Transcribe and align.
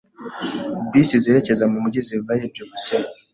Bisi 0.91 1.15
zerekeza 1.23 1.63
mu 1.71 1.77
mujyi 1.83 2.01
ziva 2.07 2.31
he? 2.39 2.45
byukusenge 2.53 3.11